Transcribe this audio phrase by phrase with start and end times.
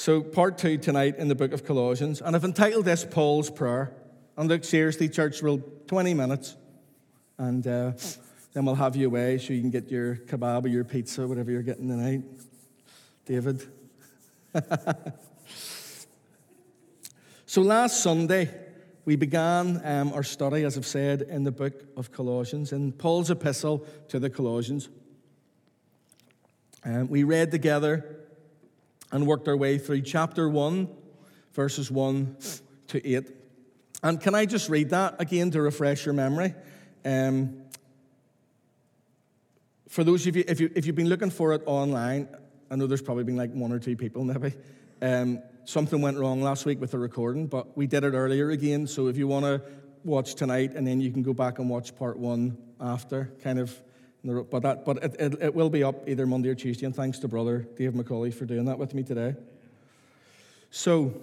[0.00, 3.92] So, part two tonight in the book of Colossians, and I've entitled this Paul's Prayer.
[4.34, 6.56] And look, seriously, church, we'll 20 minutes,
[7.36, 7.92] and uh,
[8.54, 11.50] then we'll have you away so you can get your kebab or your pizza, whatever
[11.50, 12.22] you're getting tonight.
[13.26, 13.62] David.
[17.44, 18.48] so, last Sunday,
[19.04, 23.30] we began um, our study, as I've said, in the book of Colossians, in Paul's
[23.30, 24.88] epistle to the Colossians.
[26.86, 28.19] Um, we read together
[29.12, 30.88] and worked our way through chapter 1,
[31.52, 32.36] verses 1
[32.88, 33.30] to 8.
[34.02, 36.54] And can I just read that again to refresh your memory?
[37.04, 37.62] Um,
[39.88, 42.28] for those of you if, you, if you've been looking for it online,
[42.70, 44.54] I know there's probably been like one or two people maybe.
[45.02, 48.86] Um, something went wrong last week with the recording, but we did it earlier again.
[48.86, 49.62] So if you want to
[50.04, 53.80] watch tonight, and then you can go back and watch part one after, kind of.
[54.24, 56.84] But that, but it, it, it will be up either Monday or Tuesday.
[56.84, 59.34] And thanks to brother Dave McCauley for doing that with me today.
[60.70, 61.14] So,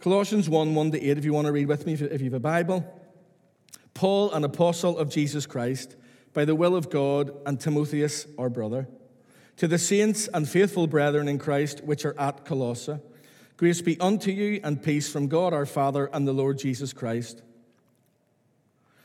[0.00, 2.34] Colossians 1 1 to 8, if you want to read with me, if you have
[2.34, 2.94] a Bible.
[3.94, 5.96] Paul, an apostle of Jesus Christ,
[6.32, 8.86] by the will of God, and Timotheus, our brother,
[9.56, 13.00] to the saints and faithful brethren in Christ which are at Colossae,
[13.56, 17.42] grace be unto you and peace from God our Father and the Lord Jesus Christ.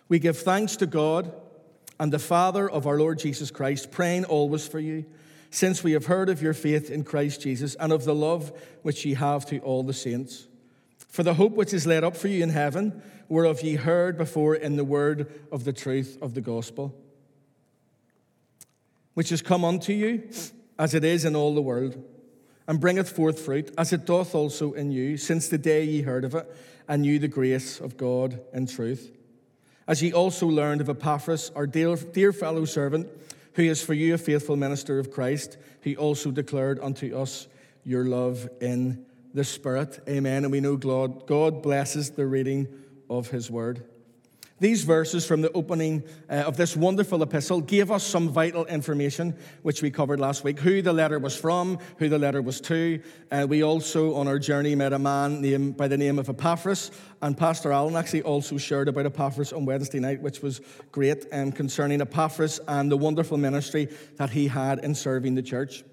[0.07, 1.33] We give thanks to God
[1.99, 5.05] and the Father of our Lord Jesus Christ, praying always for you,
[5.49, 9.05] since we have heard of your faith in Christ Jesus and of the love which
[9.05, 10.47] ye have to all the saints.
[11.07, 14.55] For the hope which is laid up for you in heaven, whereof ye heard before
[14.55, 16.95] in the word of the truth of the gospel
[19.13, 20.27] which is come unto you,
[20.77, 22.03] as it is in all the world,
[22.67, 26.25] and bringeth forth fruit, as it doth also in you, since the day ye heard
[26.25, 26.49] of it,
[26.87, 29.11] and knew the grace of God in truth.
[29.87, 33.07] As ye also learned of Epaphras, our dear, dear fellow servant,
[33.53, 37.47] who is for you a faithful minister of Christ, he also declared unto us
[37.83, 39.99] your love in the Spirit.
[40.07, 40.43] Amen.
[40.45, 42.67] And we know God, God blesses the reading
[43.09, 43.83] of his word.
[44.63, 49.35] These verses from the opening uh, of this wonderful epistle gave us some vital information,
[49.61, 53.01] which we covered last week who the letter was from, who the letter was to.
[53.29, 56.91] Uh, we also, on our journey, met a man named, by the name of Epaphras,
[57.21, 60.61] and Pastor Allen actually also shared about Epaphras on Wednesday night, which was
[60.93, 65.83] great um, concerning Epaphras and the wonderful ministry that he had in serving the church.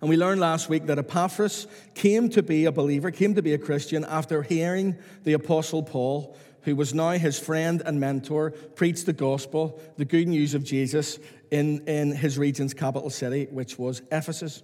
[0.00, 3.54] And we learned last week that Epaphras came to be a believer, came to be
[3.54, 9.06] a Christian after hearing the Apostle Paul who was now his friend and mentor, preached
[9.06, 11.18] the gospel, the good news of Jesus,
[11.50, 14.62] in, in his region's capital city, which was Ephesus.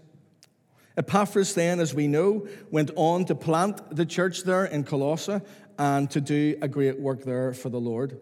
[0.97, 5.41] Epaphras, then, as we know, went on to plant the church there in Colossae
[5.78, 8.19] and to do a great work there for the Lord.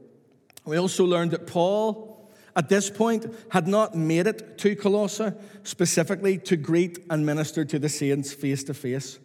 [0.66, 5.32] We also learned that Paul, at this point, had not made it to Colossae
[5.62, 9.18] specifically to greet and minister to the saints face to face.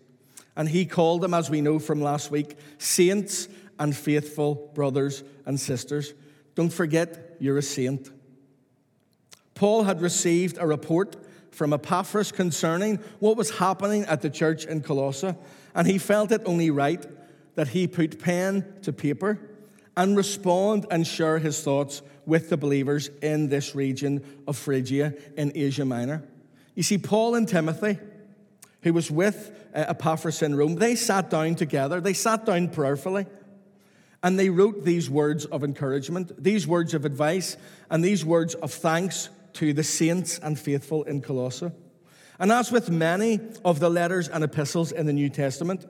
[0.55, 3.47] And he called them, as we know from last week, saints
[3.81, 6.13] and faithful brothers and sisters.
[6.53, 8.11] Don't forget, you're a saint.
[9.55, 11.15] Paul had received a report
[11.49, 15.33] from Epaphras concerning what was happening at the church in Colossae,
[15.73, 17.03] and he felt it only right
[17.55, 19.39] that he put pen to paper
[19.97, 25.51] and respond and share his thoughts with the believers in this region of Phrygia in
[25.55, 26.23] Asia Minor.
[26.75, 27.97] You see, Paul and Timothy,
[28.83, 33.25] who was with uh, Epaphras in Rome, they sat down together, they sat down prayerfully.
[34.23, 37.57] And they wrote these words of encouragement, these words of advice,
[37.89, 41.71] and these words of thanks to the saints and faithful in Colossae.
[42.39, 45.85] And as with many of the letters and epistles in the New Testament,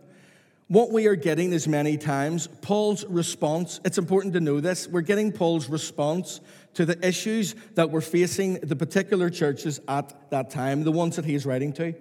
[0.68, 3.82] what we are getting is many times Paul's response.
[3.84, 4.88] It's important to know this.
[4.88, 6.40] We're getting Paul's response
[6.76, 11.26] to the issues that were facing the particular churches at that time, the ones that
[11.26, 11.94] he's writing to.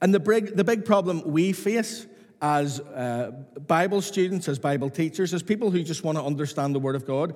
[0.00, 2.06] And the big, the big problem we face
[2.40, 3.32] as uh,
[3.66, 7.06] Bible students, as Bible teachers, as people who just want to understand the Word of
[7.06, 7.34] God,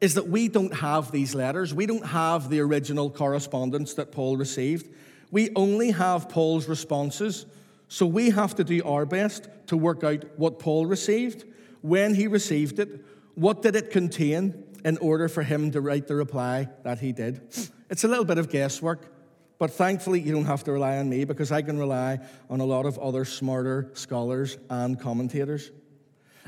[0.00, 1.74] is that we don't have these letters.
[1.74, 4.88] We don't have the original correspondence that Paul received.
[5.30, 7.46] We only have Paul's responses.
[7.88, 11.44] So we have to do our best to work out what Paul received,
[11.82, 13.04] when he received it,
[13.34, 17.42] what did it contain, in order for him to write the reply that he did.
[17.90, 19.12] It's a little bit of guesswork.
[19.60, 22.18] But thankfully, you don't have to rely on me because I can rely
[22.48, 25.70] on a lot of other smarter scholars and commentators.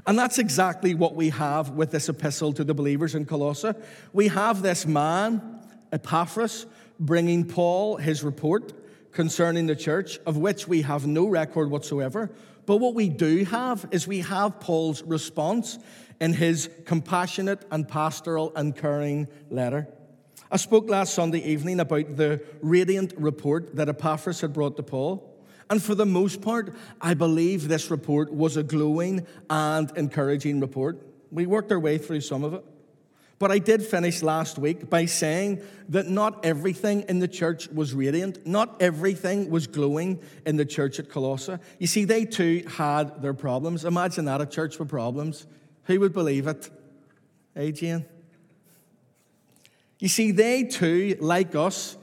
[0.07, 3.75] And that's exactly what we have with this epistle to the believers in Colossae.
[4.15, 5.61] We have this man,
[5.93, 6.65] Epaphras,
[6.99, 8.73] bringing Paul his report
[9.13, 12.31] concerning the church, of which we have no record whatsoever.
[12.65, 15.79] But what we do have is we have Paul's response
[16.19, 19.87] in his compassionate and pastoral and caring letter.
[20.53, 25.35] I spoke last Sunday evening about the radiant report that Epaphras had brought to Paul.
[25.71, 31.07] And for the most part, I believe this report was a glowing and encouraging report.
[31.31, 32.63] We worked our way through some of it.
[33.39, 37.95] But I did finish last week by saying that not everything in the church was
[37.95, 41.57] radiant, not everything was glowing in the church at Colossae.
[41.79, 43.87] You see, they too had their problems.
[43.87, 45.47] Imagine that a church with problems.
[45.85, 46.69] Who would believe it?
[47.75, 48.05] Jane?
[50.03, 51.97] You see, they too, like us,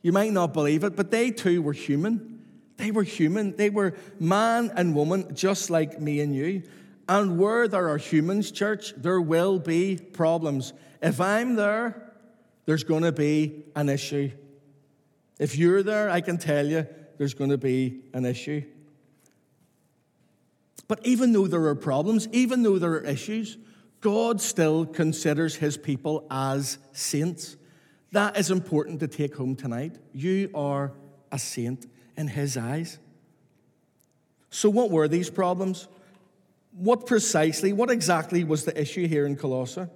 [0.00, 2.42] you might not believe it, but they too were human.
[2.78, 3.54] They were human.
[3.54, 6.62] They were man and woman, just like me and you.
[7.06, 10.72] And where there are humans, church, there will be problems.
[11.02, 12.14] If I'm there,
[12.64, 14.30] there's going to be an issue.
[15.38, 16.86] If you're there, I can tell you
[17.18, 18.64] there's going to be an issue.
[20.88, 23.58] But even though there are problems, even though there are issues,
[24.04, 27.56] God still considers his people as saints.
[28.12, 29.96] That is important to take home tonight.
[30.12, 30.92] You are
[31.32, 32.98] a saint in his eyes.
[34.50, 35.88] So, what were these problems?
[36.72, 39.86] What precisely, what exactly was the issue here in Colossae?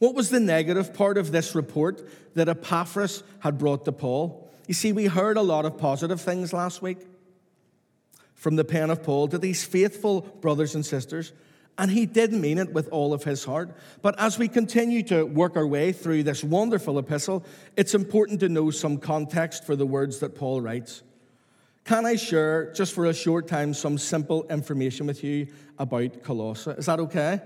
[0.00, 4.50] What was the negative part of this report that Epaphras had brought to Paul?
[4.66, 6.98] You see, we heard a lot of positive things last week
[8.34, 11.32] from the pen of Paul to these faithful brothers and sisters,
[11.78, 13.70] and he did mean it with all of his heart.
[14.02, 17.46] But as we continue to work our way through this wonderful epistle,
[17.76, 21.02] it's important to know some context for the words that Paul writes.
[21.84, 25.46] Can I share, just for a short time, some simple information with you
[25.78, 26.72] about Colossae?
[26.72, 27.40] Is that okay?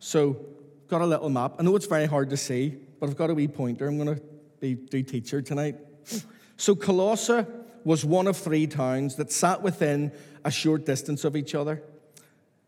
[0.00, 0.36] So,
[0.88, 1.54] got a little map.
[1.58, 3.86] I know it's very hard to see, but I've got a wee pointer.
[3.88, 4.22] I'm going to
[4.60, 5.76] be do teacher tonight.
[6.58, 7.46] So, Colossae
[7.84, 10.12] was one of three towns that sat within
[10.44, 11.82] a short distance of each other.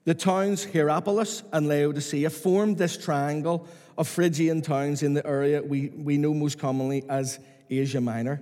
[0.08, 3.68] The towns Hierapolis and Laodicea formed this triangle
[3.98, 7.38] of Phrygian towns in the area we, we know most commonly as
[7.68, 8.40] Asia Minor.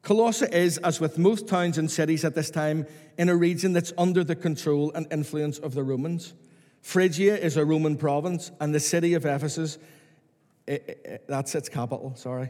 [0.00, 2.86] Colossae is, as with most towns and cities at this time,
[3.18, 6.32] in a region that's under the control and influence of the Romans.
[6.80, 9.76] Phrygia is a Roman province, and the city of Ephesus,
[10.66, 12.48] it, it, that's its capital, sorry.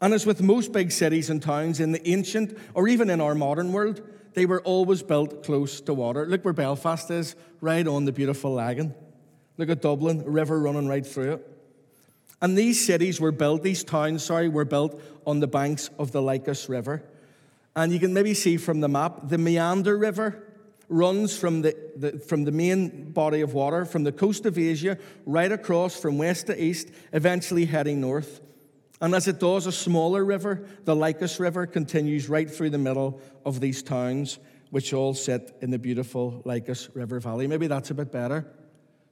[0.00, 3.34] And as with most big cities and towns in the ancient, or even in our
[3.34, 4.02] modern world,
[4.34, 6.26] they were always built close to water.
[6.26, 8.94] Look where Belfast is, right on the beautiful Lagan.
[9.56, 11.52] Look at Dublin, a river running right through it.
[12.42, 16.20] And these cities were built, these towns, sorry, were built on the banks of the
[16.20, 17.02] Lycus River.
[17.74, 20.42] And you can maybe see from the map, the Meander River
[20.88, 24.98] runs from the, the, from the main body of water, from the coast of Asia,
[25.24, 28.40] right across from west to east, eventually heading north.
[29.00, 33.20] And as it does, a smaller river, the Lycus River, continues right through the middle
[33.44, 34.38] of these towns,
[34.70, 37.46] which all sit in the beautiful Lycus River Valley.
[37.46, 38.46] Maybe that's a bit better.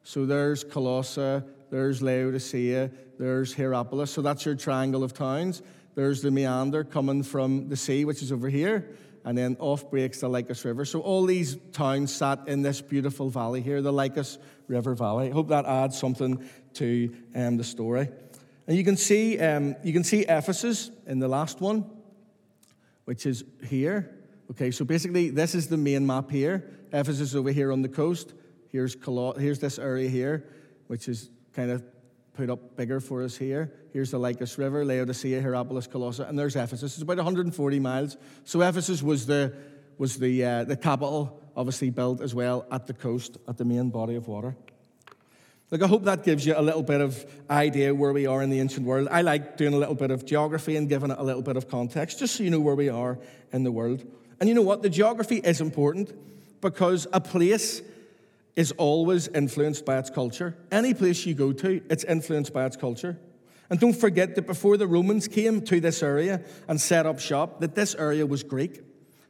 [0.02, 4.10] So there's Colossae, there's Laodicea, there's Hierapolis.
[4.10, 5.62] So that's your triangle of towns.
[5.94, 10.20] There's the meander coming from the sea, which is over here, and then off breaks
[10.20, 10.84] the Lycus River.
[10.84, 15.28] So all these towns sat in this beautiful valley here, the Lycus River Valley.
[15.28, 16.42] I hope that adds something
[16.74, 18.08] to um, the story.
[18.66, 21.84] And you can see um, you can see Ephesus in the last one,
[23.04, 24.14] which is here.
[24.50, 26.70] Okay, so basically this is the main map here.
[26.92, 28.34] Ephesus over here on the coast.
[28.70, 30.44] Here's Colo- here's this area here,
[30.86, 31.84] which is kind of
[32.34, 33.72] put up bigger for us here.
[33.92, 36.94] Here's the Lycus River, Laodicea, Hierapolis, Colossae, and there's Ephesus.
[36.94, 38.16] It's about 140 miles.
[38.44, 39.54] So Ephesus was the,
[39.98, 43.90] was the, uh, the capital, obviously built as well at the coast, at the main
[43.90, 44.56] body of water.
[45.74, 48.48] Look, I hope that gives you a little bit of idea where we are in
[48.48, 49.08] the ancient world.
[49.10, 51.66] I like doing a little bit of geography and giving it a little bit of
[51.66, 53.18] context, just so you know where we are
[53.52, 54.06] in the world.
[54.38, 54.82] And you know what?
[54.82, 56.12] The geography is important
[56.60, 57.82] because a place
[58.54, 60.56] is always influenced by its culture.
[60.70, 63.18] Any place you go to, it's influenced by its culture.
[63.68, 67.58] And don't forget that before the Romans came to this area and set up shop,
[67.62, 68.80] that this area was Greek.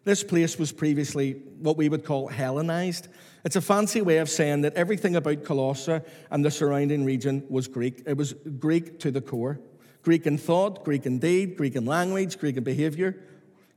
[0.05, 3.09] This place was previously what we would call Hellenized.
[3.45, 7.69] It's a fancy way of saying that everything about Colossae and the surrounding region was
[7.69, 8.03] Greek.
[8.07, 9.61] It was Greek to the core.
[10.03, 13.23] Greek in thought, Greek in deed, Greek in language, Greek in behavior.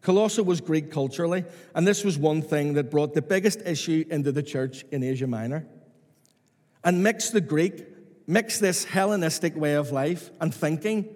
[0.01, 1.43] Colossae was Greek culturally,
[1.75, 5.27] and this was one thing that brought the biggest issue into the church in Asia
[5.27, 5.65] Minor.
[6.83, 7.85] And mix the Greek,
[8.25, 11.13] mix this Hellenistic way of life and thinking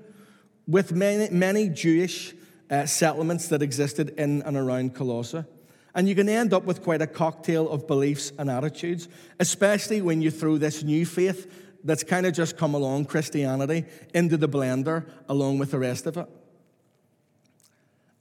[0.68, 2.34] with many, many Jewish
[2.70, 5.46] uh, settlements that existed in and around Colossae.
[5.94, 9.08] And you can end up with quite a cocktail of beliefs and attitudes,
[9.40, 11.52] especially when you throw this new faith
[11.84, 16.18] that's kind of just come along, Christianity, into the blender along with the rest of
[16.18, 16.28] it.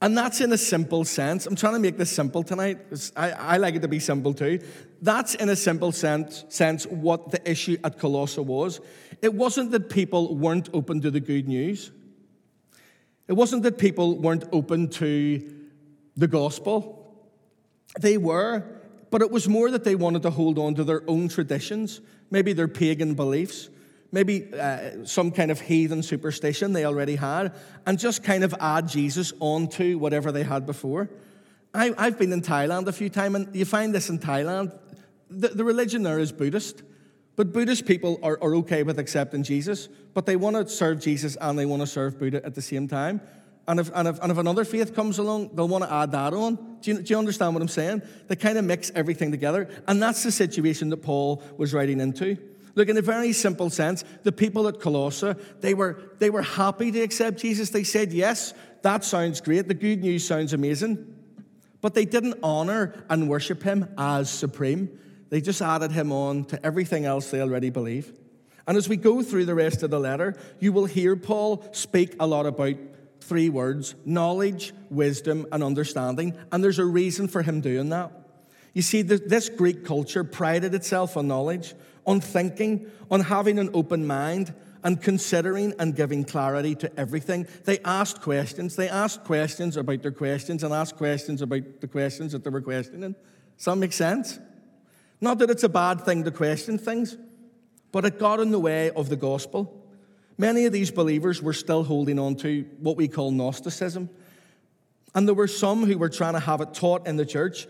[0.03, 1.45] And that's in a simple sense.
[1.45, 2.79] I'm trying to make this simple tonight.
[3.15, 4.59] I, I like it to be simple too.
[4.99, 8.81] That's in a simple sense, sense what the issue at Colossae was.
[9.21, 11.91] It wasn't that people weren't open to the good news.
[13.27, 15.53] It wasn't that people weren't open to
[16.17, 17.00] the gospel.
[17.99, 18.63] They were,
[19.09, 22.53] but it was more that they wanted to hold on to their own traditions, maybe
[22.53, 23.69] their pagan beliefs,
[24.11, 27.53] maybe uh, some kind of heathen superstition they already had,
[27.85, 31.09] and just kind of add Jesus onto whatever they had before.
[31.73, 34.77] I, have been in Thailand a few times, and you find this in Thailand.
[35.29, 36.83] The, the religion there is Buddhist,
[37.37, 41.37] but Buddhist people are, are okay with accepting Jesus, but they want to serve Jesus
[41.39, 43.21] and they want to serve Buddha at the same time.
[43.71, 46.33] And if, and, if, and if another faith comes along, they'll want to add that
[46.33, 46.55] on.
[46.81, 48.01] Do you, do you understand what I'm saying?
[48.27, 49.69] They kind of mix everything together.
[49.87, 52.37] And that's the situation that Paul was writing into.
[52.75, 56.91] Look, in a very simple sense, the people at Colossae, they were, they were happy
[56.91, 57.69] to accept Jesus.
[57.69, 59.69] They said, Yes, that sounds great.
[59.69, 61.07] The good news sounds amazing.
[61.79, 64.99] But they didn't honor and worship him as supreme.
[65.29, 68.11] They just added him on to everything else they already believe.
[68.67, 72.17] And as we go through the rest of the letter, you will hear Paul speak
[72.19, 72.75] a lot about
[73.21, 76.37] three words knowledge, wisdom, and understanding.
[76.51, 78.11] And there's a reason for him doing that.
[78.73, 81.73] You see, this Greek culture prided itself on knowledge,
[82.05, 87.47] on thinking, on having an open mind, and considering and giving clarity to everything.
[87.65, 88.75] They asked questions.
[88.75, 92.61] They asked questions about their questions and asked questions about the questions that they were
[92.61, 93.15] questioning.
[93.57, 94.39] Does that make sense?
[95.19, 97.15] Not that it's a bad thing to question things,
[97.91, 99.80] but it got in the way of the gospel.
[100.41, 104.09] Many of these believers were still holding on to what we call Gnosticism.
[105.13, 107.67] And there were some who were trying to have it taught in the church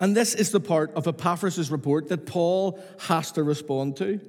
[0.00, 4.20] and this is the part of Epaphras' report that Paul has to respond to.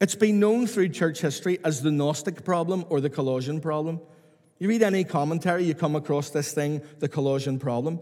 [0.00, 4.00] It's been known through church history as the Gnostic problem or the Colossian problem.
[4.58, 8.00] You read any commentary, you come across this thing, the Colossian problem.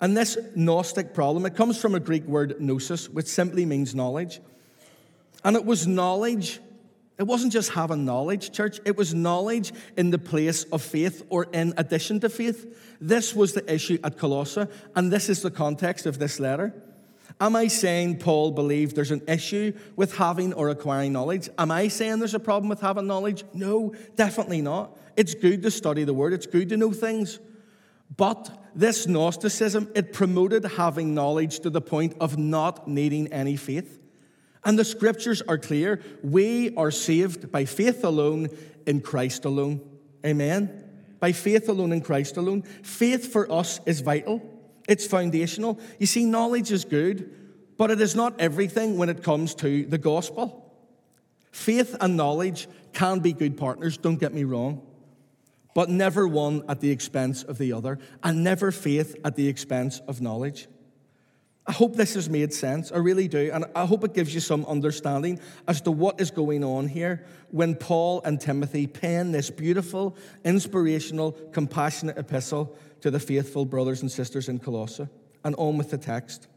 [0.00, 4.40] And this Gnostic problem, it comes from a Greek word gnosis, which simply means knowledge.
[5.44, 6.60] And it was knowledge
[7.18, 11.44] it wasn't just having knowledge, church, it was knowledge in the place of faith or
[11.52, 12.96] in addition to faith.
[13.00, 14.66] This was the issue at Colossae,
[14.96, 16.74] and this is the context of this letter.
[17.40, 21.48] Am I saying Paul believed there's an issue with having or acquiring knowledge?
[21.58, 23.44] Am I saying there's a problem with having knowledge?
[23.52, 24.96] No, definitely not.
[25.16, 27.38] It's good to study the word, it's good to know things.
[28.16, 34.01] But this Gnosticism, it promoted having knowledge to the point of not needing any faith.
[34.64, 36.00] And the scriptures are clear.
[36.22, 38.48] We are saved by faith alone
[38.86, 39.80] in Christ alone.
[40.24, 40.84] Amen.
[41.20, 42.62] By faith alone in Christ alone.
[42.82, 44.42] Faith for us is vital,
[44.88, 45.80] it's foundational.
[45.98, 47.30] You see, knowledge is good,
[47.76, 50.58] but it is not everything when it comes to the gospel.
[51.50, 54.82] Faith and knowledge can be good partners, don't get me wrong,
[55.74, 60.00] but never one at the expense of the other, and never faith at the expense
[60.08, 60.66] of knowledge.
[61.64, 62.90] I hope this has made sense.
[62.90, 63.50] I really do.
[63.52, 65.38] And I hope it gives you some understanding
[65.68, 71.32] as to what is going on here when Paul and Timothy pen this beautiful, inspirational,
[71.52, 75.06] compassionate epistle to the faithful brothers and sisters in Colossae.
[75.44, 76.48] And on with the text.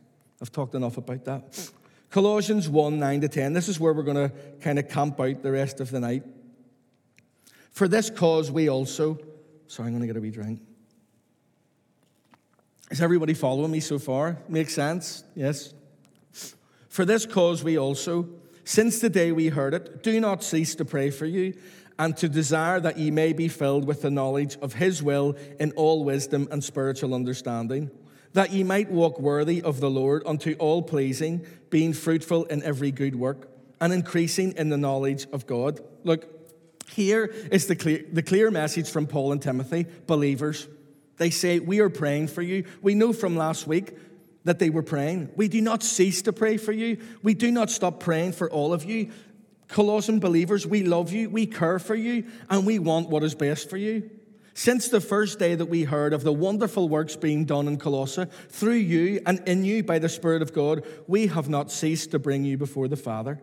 [0.41, 1.69] I've talked enough about that.
[2.09, 3.53] Colossians 1 9 to 10.
[3.53, 6.24] This is where we're going to kind of camp out the rest of the night.
[7.71, 9.19] For this cause, we also.
[9.67, 10.62] Sorry, I'm going to get a wee drink.
[12.92, 14.38] Is everybody following me so far?
[14.48, 15.24] Makes sense?
[15.36, 15.74] Yes.
[16.88, 18.30] For this cause we also,
[18.63, 21.56] since the day we heard it, do not cease to pray for you
[21.98, 25.72] and to desire that ye may be filled with the knowledge of his will in
[25.72, 27.89] all wisdom and spiritual understanding,
[28.34, 32.92] that ye might walk worthy of the Lord unto all pleasing, being fruitful in every
[32.92, 33.50] good work,
[33.82, 35.80] and increasing in the knowledge of God.
[36.04, 36.27] Look,
[36.89, 40.68] here is the clear, the clear message from Paul and Timothy, believers.
[41.17, 42.65] They say, We are praying for you.
[42.81, 43.93] We know from last week
[44.43, 45.31] that they were praying.
[45.36, 46.98] We do not cease to pray for you.
[47.24, 49.12] We do not stop praying for all of you.
[49.67, 53.69] Colossian believers, we love you, we care for you, and we want what is best
[53.69, 54.10] for you.
[54.53, 58.27] Since the first day that we heard of the wonderful works being done in Colossae,
[58.50, 62.19] through you and in you by the Spirit of God, we have not ceased to
[62.19, 63.41] bring you before the Father.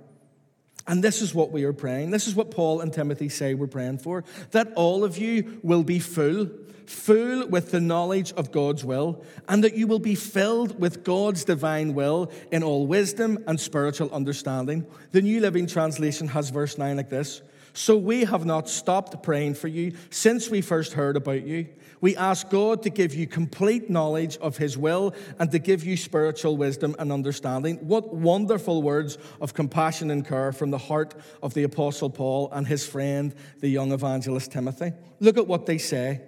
[0.87, 2.11] And this is what we are praying.
[2.11, 5.85] This is what Paul and Timothy say we're praying for that all of you will
[5.85, 6.49] be full
[6.87, 11.45] full with the knowledge of God's will, and that you will be filled with God's
[11.45, 14.87] divine will in all wisdom and spiritual understanding.
[15.13, 19.55] The New Living Translation has verse 9 like this So we have not stopped praying
[19.55, 21.69] for you since we first heard about you.
[22.03, 25.97] We ask God to give you complete knowledge of His will and to give you
[25.97, 27.77] spiritual wisdom and understanding.
[27.77, 32.67] What wonderful words of compassion and care from the heart of the Apostle Paul and
[32.67, 34.93] his friend, the young evangelist Timothy.
[35.21, 36.23] Look at what they say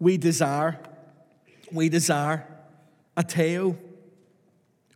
[0.00, 0.80] we desire,
[1.70, 2.46] we desire,
[3.16, 3.78] aiteo,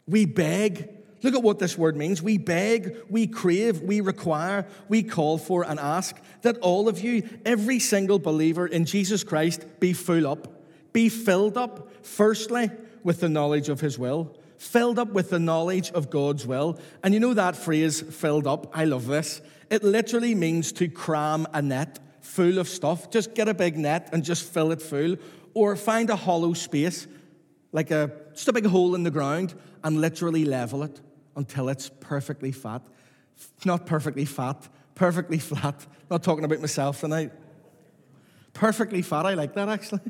[0.06, 0.97] we beg.
[1.22, 2.22] Look at what this word means.
[2.22, 7.28] We beg, we crave, we require, we call for and ask that all of you,
[7.44, 10.46] every single believer in Jesus Christ, be full up,
[10.92, 12.70] Be filled up, firstly,
[13.04, 16.78] with the knowledge of his will, filled up with the knowledge of God's will.
[17.02, 18.76] And you know that phrase, filled up?
[18.76, 19.40] I love this.
[19.70, 23.10] It literally means to cram a net full of stuff.
[23.10, 25.16] Just get a big net and just fill it full,
[25.54, 27.06] or find a hollow space,
[27.72, 31.00] like a just a big hole in the ground, and literally level it
[31.38, 32.82] until it's perfectly fat.
[33.64, 35.86] Not perfectly fat, perfectly flat.
[36.10, 37.32] Not talking about myself tonight.
[38.52, 40.00] Perfectly fat, I like that actually.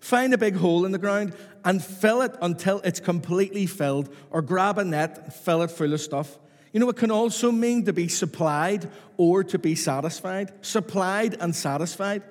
[0.00, 4.42] Find a big hole in the ground and fill it until it's completely filled, or
[4.42, 6.38] grab a net, and fill it full of stuff.
[6.72, 10.52] You know, it can also mean to be supplied or to be satisfied.
[10.60, 12.22] Supplied and satisfied.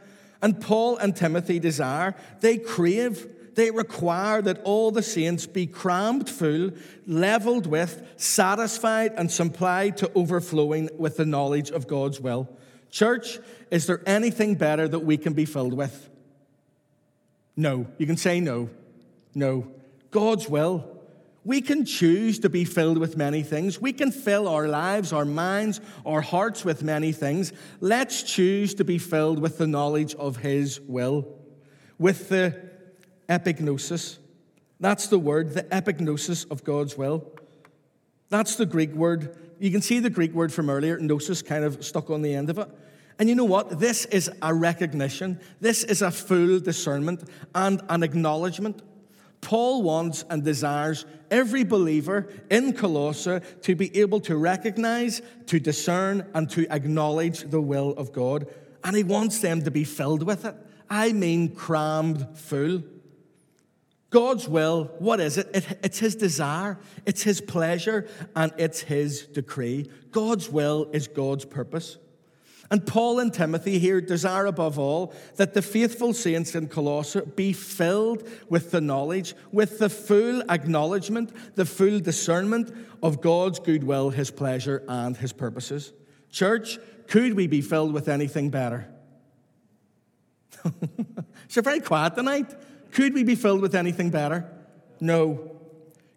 [0.42, 6.29] And Paul and Timothy desire, they crave, they require that all the saints be crammed
[6.29, 6.72] full,
[7.05, 12.50] leveled with, satisfied, and supplied to overflowing with the knowledge of God's will.
[12.89, 13.39] Church,
[13.72, 16.10] is there anything better that we can be filled with?
[17.55, 17.88] No.
[17.98, 18.69] You can say no.
[19.33, 19.67] No.
[20.12, 20.89] God's will.
[21.45, 23.81] We can choose to be filled with many things.
[23.81, 27.51] We can fill our lives, our minds, our hearts with many things.
[27.81, 31.27] Let's choose to be filled with the knowledge of His will,
[32.00, 32.73] with the
[33.30, 34.18] epignosis.
[34.80, 37.32] That's the word, the epignosis of God's will.
[38.30, 39.38] That's the Greek word.
[39.60, 42.50] You can see the Greek word from earlier, gnosis, kind of stuck on the end
[42.50, 42.68] of it.
[43.20, 43.80] And you know what?
[43.80, 48.82] This is a recognition, this is a full discernment and an acknowledgement
[49.44, 56.25] Paul wants and desires every believer in Colossae to be able to recognize, to discern,
[56.34, 58.48] and to acknowledge the will of God.
[58.84, 60.56] And he wants them to be filled with it.
[60.89, 62.84] I mean, crammed full.
[64.13, 65.50] God's will, what is it?
[65.55, 65.79] it?
[65.82, 69.89] It's His desire, it's His pleasure, and it's His decree.
[70.12, 71.98] God's will is God's purpose.
[72.70, 77.53] And Paul and Timothy here desire above all that the faithful saints in Colossae be
[77.53, 84.30] filled with the knowledge, with the full acknowledgement, the full discernment of God's goodwill, His
[84.30, 85.91] pleasure, and His purposes.
[86.30, 88.88] Church, could we be filled with anything better?
[91.47, 92.54] so very quiet tonight.
[92.93, 94.49] Could we be filled with anything better?
[94.99, 95.51] No.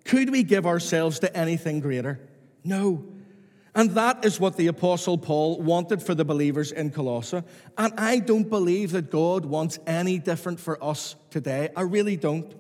[0.05, 2.21] Could we give ourselves to anything greater?
[2.63, 3.05] No.
[3.75, 7.43] And that is what the Apostle Paul wanted for the believers in Colossae.
[7.77, 11.71] And I don't believe that God wants any different for us today.
[11.75, 12.55] I really don't.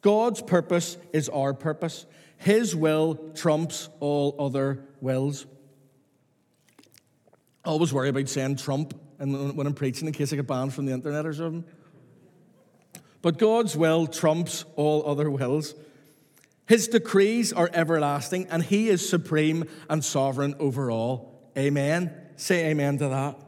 [0.00, 2.06] God's purpose is our purpose,
[2.38, 5.44] His will trumps all other wills.
[7.64, 10.86] I always worry about saying Trump when I'm preaching in case I get banned from
[10.86, 11.64] the internet or something.
[13.22, 15.74] But God's will trumps all other wills.
[16.66, 21.50] His decrees are everlasting, and He is supreme and sovereign over all.
[21.56, 22.12] Amen.
[22.36, 23.38] Say amen to that.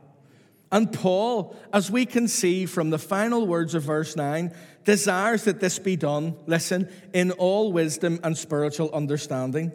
[0.72, 4.54] And Paul, as we can see from the final words of verse 9,
[4.84, 9.72] desires that this be done, listen, in all wisdom and spiritual understanding.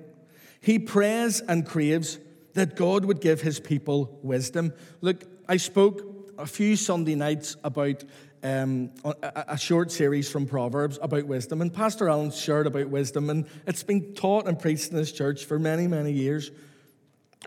[0.61, 2.17] He prays and craves
[2.53, 4.73] that God would give his people wisdom.
[5.01, 6.01] Look, I spoke
[6.37, 8.03] a few Sunday nights about
[8.45, 8.91] um,
[9.23, 11.61] a, short series from Proverbs about wisdom.
[11.61, 15.45] And Pastor Allen shared about wisdom, and it's been taught and preached in this church
[15.45, 16.51] for many, many years.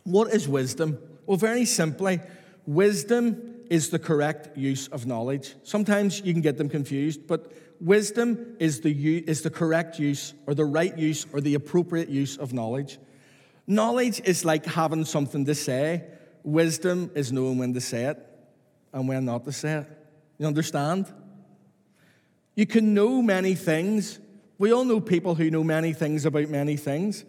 [0.03, 0.99] What is wisdom?
[1.25, 2.19] Well, very simply,
[2.67, 5.55] wisdom is the correct use of knowledge.
[5.63, 10.55] Sometimes you can get them confused, but wisdom is the, is the correct use, or
[10.55, 12.99] the right use, or the appropriate use of knowledge.
[13.69, 16.07] Knowledge is like having something to say,
[16.43, 18.19] wisdom is knowing when to say it
[18.93, 19.98] and when not to say it.
[20.38, 21.12] You understand?
[22.55, 24.18] You can know many things.
[24.59, 27.24] We all know people who know many things about many things.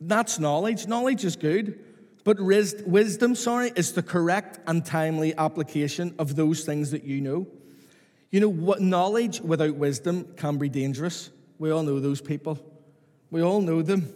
[0.00, 0.86] That's knowledge.
[0.86, 1.78] Knowledge is good.
[2.24, 7.46] But wisdom, sorry, is the correct and timely application of those things that you know.
[8.30, 11.30] You know, what knowledge without wisdom can be dangerous.
[11.58, 12.58] We all know those people.
[13.30, 14.12] We all know them.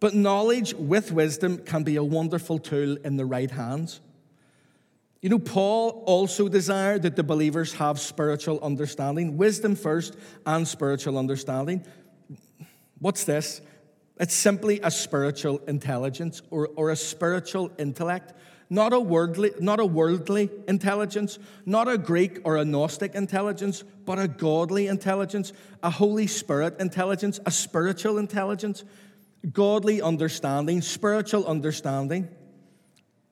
[0.00, 4.00] But knowledge with wisdom can be a wonderful tool in the right hands.
[5.22, 11.16] You know, Paul also desired that the believers have spiritual understanding, wisdom first, and spiritual
[11.16, 11.86] understanding.
[12.98, 13.60] What's this?
[14.18, 18.32] It's simply a spiritual intelligence or, or a spiritual intellect,
[18.68, 24.18] not a, worldly, not a worldly intelligence, not a Greek or a Gnostic intelligence, but
[24.18, 25.52] a godly intelligence,
[25.84, 28.82] a Holy Spirit intelligence, a spiritual intelligence,
[29.52, 32.28] godly understanding, spiritual understanding.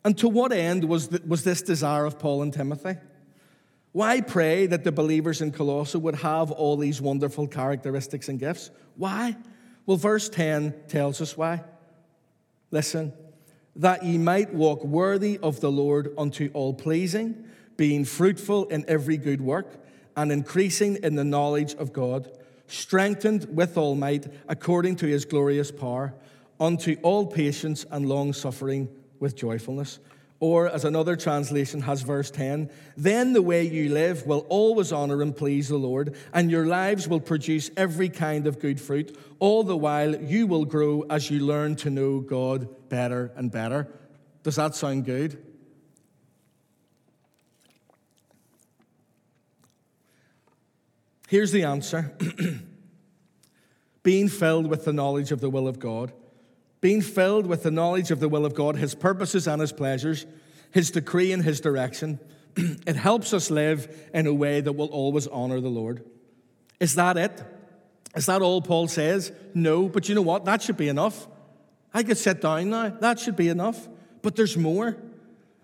[0.04, 2.96] And to what end was, the, was this desire of Paul and Timothy?
[3.92, 8.70] Why pray that the believers in Colossae would have all these wonderful characteristics and gifts?
[8.96, 9.36] Why?
[9.84, 11.64] Well, verse 10 tells us why.
[12.70, 13.12] Listen,
[13.76, 17.44] that ye might walk worthy of the Lord unto all pleasing,
[17.76, 19.84] being fruitful in every good work,
[20.16, 22.30] and increasing in the knowledge of God,
[22.68, 26.14] strengthened with all might according to his glorious power,
[26.60, 28.88] unto all patience and long suffering
[29.20, 30.00] with joyfulness.
[30.40, 35.20] Or, as another translation has verse 10, then the way you live will always honor
[35.20, 39.16] and please the Lord, and your lives will produce every kind of good fruit.
[39.38, 43.86] All the while, you will grow as you learn to know God better and better.
[44.42, 45.44] Does that sound good?
[51.28, 52.16] Here's the answer
[54.02, 56.12] being filled with the knowledge of the will of God
[56.80, 60.26] being filled with the knowledge of the will of God, His purposes and His pleasures,
[60.70, 62.18] His decree and His direction,
[62.56, 66.04] it helps us live in a way that will always honor the Lord.
[66.78, 67.42] Is that it?
[68.16, 69.32] Is that all Paul says?
[69.54, 70.44] No, but you know what?
[70.44, 71.28] That should be enough.
[71.92, 72.88] I could sit down now.
[72.88, 73.88] That should be enough.
[74.22, 74.96] But there's more.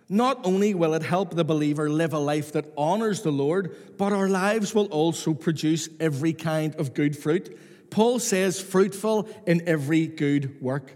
[0.09, 4.13] Not only will it help the believer live a life that honors the Lord, but
[4.13, 7.59] our lives will also produce every kind of good fruit.
[7.91, 10.93] Paul says, fruitful in every good work.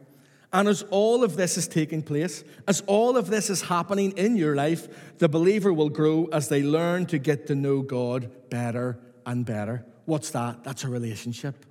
[0.53, 4.37] And as all of this is taking place, as all of this is happening in
[4.37, 8.99] your life, the believer will grow as they learn to get to know God better
[9.25, 9.85] and better.
[10.07, 10.65] What's that?
[10.65, 11.65] That's a relationship,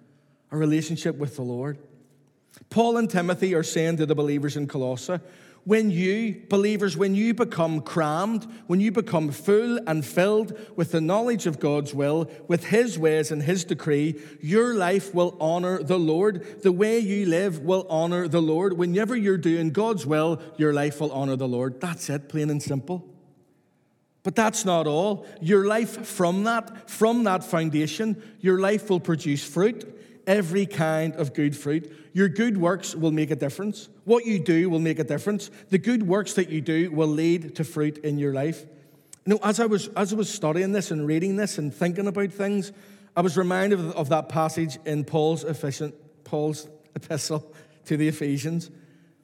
[0.52, 1.78] a relationship with the Lord.
[2.70, 5.20] Paul and Timothy are saying to the believers in Colossae,
[5.66, 11.02] when you, believers, when you become crammed, when you become full and filled with the
[11.02, 16.00] knowledge of God's will, with His ways and His decree, your life will honor the
[16.00, 16.64] Lord.
[16.64, 18.74] The way you live will honor the Lord.
[18.74, 21.82] Whenever you're doing God's will, your life will honor the Lord.
[21.82, 23.06] That's it, plain and simple.
[24.24, 25.26] But that's not all.
[25.42, 29.99] Your life from that, from that foundation, your life will produce fruit
[30.30, 31.92] every kind of good fruit.
[32.14, 33.90] Your good works will make a difference.
[34.06, 35.50] What you do will make a difference.
[35.70, 38.64] The good works that you do will lead to fruit in your life.
[39.26, 42.08] You know, as I was as I was studying this and reading this and thinking
[42.08, 42.72] about things,
[43.18, 47.52] I was reminded of, of that passage in Paul's efficient Paul's epistle
[47.86, 48.70] to the Ephesians.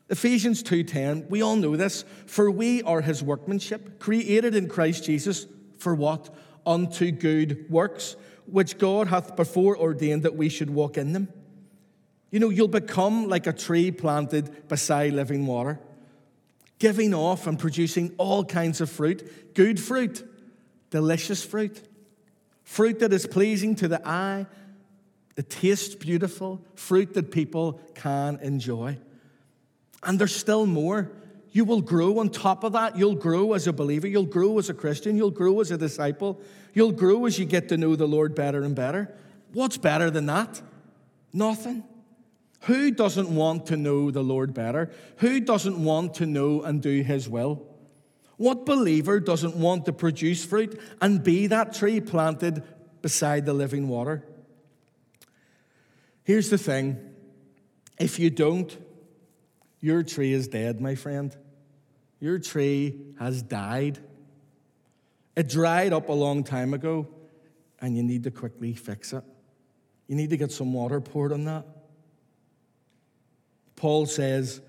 [0.09, 5.45] Ephesians 2:10, we all know this, for we are his workmanship, created in Christ Jesus
[5.77, 6.33] for what?
[6.65, 8.15] Unto good works,
[8.47, 11.29] which God hath before ordained that we should walk in them.
[12.31, 15.79] You know, you'll become like a tree planted beside living water,
[16.79, 20.27] giving off and producing all kinds of fruit good fruit,
[20.89, 21.81] delicious fruit,
[22.63, 24.45] fruit that is pleasing to the eye,
[25.35, 28.97] that tastes beautiful, fruit that people can enjoy.
[30.03, 31.11] And there's still more.
[31.55, 32.97] You will grow on top of that.
[32.97, 34.07] You'll grow as a believer.
[34.07, 35.15] You'll grow as a Christian.
[35.15, 36.41] You'll grow as a disciple.
[36.73, 39.15] You'll grow as you get to know the Lord better and better.
[39.53, 40.61] What's better than that?
[41.31, 41.85] Nothing.
[42.63, 44.91] Who doesn't want to know the Lord better?
[45.19, 47.65] Who doesn't want to know and do His will?
[48.35, 52.63] What believer doesn't want to produce fruit and be that tree planted
[53.01, 54.25] beside the living water?
[56.25, 57.15] Here's the thing
[57.97, 58.77] if you don't,
[59.79, 61.33] your tree is dead, my friend.
[62.19, 63.99] Your tree has died.
[65.35, 67.07] It dried up a long time ago,
[67.81, 69.23] and you need to quickly fix it.
[70.07, 71.65] You need to get some water poured on that.
[73.75, 74.61] Paul says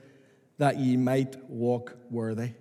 [0.59, 2.53] that ye might walk worthy.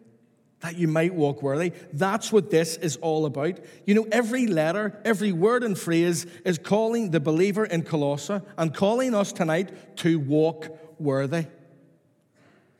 [0.59, 1.71] That you might walk worthy.
[1.93, 3.59] That's what this is all about.
[3.85, 8.73] You know, every letter, every word and phrase is calling the believer in Colossae and
[8.73, 10.67] calling us tonight to walk
[10.99, 11.45] worthy.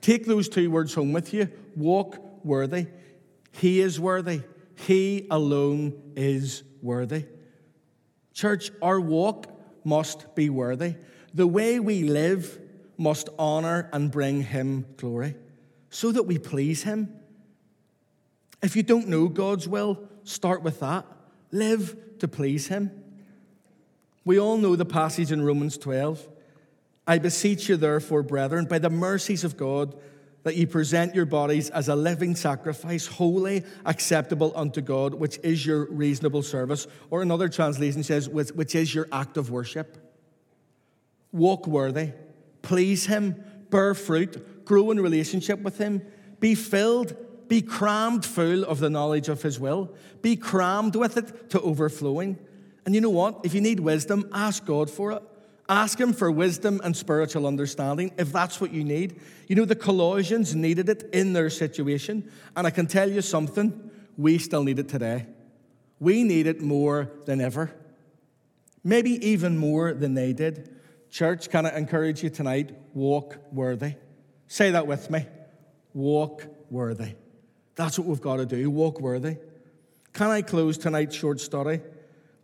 [0.01, 2.87] Take those two words home with you walk worthy.
[3.51, 4.41] He is worthy.
[4.75, 7.25] He alone is worthy.
[8.33, 9.47] Church, our walk
[9.83, 10.95] must be worthy.
[11.33, 12.59] The way we live
[12.97, 15.35] must honor and bring Him glory
[15.89, 17.13] so that we please Him.
[18.61, 21.05] If you don't know God's will, start with that.
[21.51, 22.91] Live to please Him.
[24.25, 26.27] We all know the passage in Romans 12.
[27.07, 29.95] I beseech you, therefore, brethren, by the mercies of God,
[30.45, 35.65] that ye present your bodies as a living sacrifice, holy, acceptable unto God, which is
[35.65, 36.85] your reasonable service.
[37.09, 39.97] Or another translation says, which is your act of worship.
[41.31, 42.11] Walk worthy,
[42.61, 46.03] please Him, bear fruit, grow in relationship with Him,
[46.39, 51.49] be filled, be crammed full of the knowledge of His will, be crammed with it
[51.49, 52.37] to overflowing.
[52.85, 53.39] And you know what?
[53.43, 55.23] If you need wisdom, ask God for it.
[55.67, 59.19] Ask Him for wisdom and spiritual understanding if that's what you need.
[59.47, 62.31] You know, the Colossians needed it in their situation.
[62.55, 65.25] And I can tell you something, we still need it today.
[65.99, 67.71] We need it more than ever.
[68.83, 70.75] Maybe even more than they did.
[71.09, 72.75] Church, can I encourage you tonight?
[72.93, 73.95] Walk worthy.
[74.47, 75.25] Say that with me.
[75.93, 77.13] Walk worthy.
[77.75, 78.69] That's what we've got to do.
[78.69, 79.37] Walk worthy.
[80.13, 81.81] Can I close tonight's short study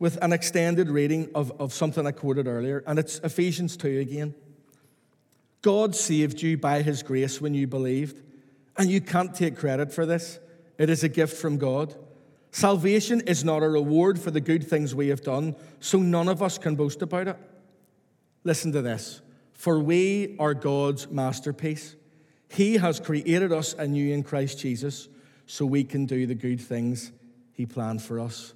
[0.01, 4.33] with an extended reading of, of something I quoted earlier, and it's Ephesians 2 again.
[5.61, 8.19] God saved you by his grace when you believed,
[8.77, 10.39] and you can't take credit for this.
[10.79, 11.93] It is a gift from God.
[12.49, 16.41] Salvation is not a reward for the good things we have done, so none of
[16.41, 17.37] us can boast about it.
[18.43, 19.21] Listen to this
[19.53, 21.95] For we are God's masterpiece.
[22.49, 25.09] He has created us anew in Christ Jesus
[25.45, 27.11] so we can do the good things
[27.53, 28.55] He planned for us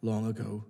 [0.00, 0.62] long ago.